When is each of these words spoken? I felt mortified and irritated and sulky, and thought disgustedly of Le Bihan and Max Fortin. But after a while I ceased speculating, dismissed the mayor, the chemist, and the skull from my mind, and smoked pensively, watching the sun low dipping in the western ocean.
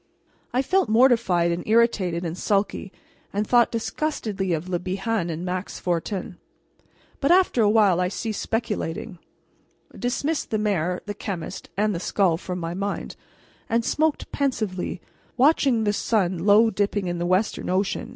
I 0.51 0.63
felt 0.63 0.89
mortified 0.89 1.51
and 1.51 1.61
irritated 1.67 2.25
and 2.25 2.35
sulky, 2.35 2.91
and 3.31 3.45
thought 3.45 3.69
disgustedly 3.71 4.51
of 4.51 4.67
Le 4.67 4.79
Bihan 4.79 5.29
and 5.29 5.45
Max 5.45 5.77
Fortin. 5.79 6.37
But 7.19 7.29
after 7.31 7.61
a 7.61 7.69
while 7.69 8.01
I 8.01 8.07
ceased 8.07 8.41
speculating, 8.41 9.19
dismissed 9.95 10.49
the 10.49 10.57
mayor, 10.57 11.01
the 11.05 11.13
chemist, 11.13 11.69
and 11.77 11.93
the 11.93 11.99
skull 11.99 12.37
from 12.37 12.57
my 12.57 12.73
mind, 12.73 13.15
and 13.69 13.85
smoked 13.85 14.31
pensively, 14.31 15.01
watching 15.37 15.83
the 15.83 15.93
sun 15.93 16.47
low 16.47 16.71
dipping 16.71 17.05
in 17.05 17.19
the 17.19 17.27
western 17.27 17.69
ocean. 17.69 18.09